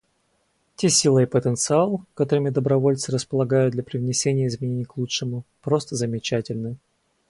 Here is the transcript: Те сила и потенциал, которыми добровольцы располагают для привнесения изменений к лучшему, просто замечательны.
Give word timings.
Те 0.75 0.89
сила 0.89 1.19
и 1.19 1.25
потенциал, 1.27 2.03
которыми 2.15 2.49
добровольцы 2.49 3.11
располагают 3.11 3.73
для 3.73 3.83
привнесения 3.83 4.47
изменений 4.47 4.83
к 4.85 4.97
лучшему, 4.97 5.43
просто 5.61 5.95
замечательны. 5.95 6.77